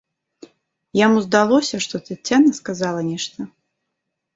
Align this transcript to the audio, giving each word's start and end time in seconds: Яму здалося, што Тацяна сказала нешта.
Яму 1.05 1.17
здалося, 1.27 1.75
што 1.85 1.95
Тацяна 2.11 2.51
сказала 2.65 3.09
нешта. 3.15 3.39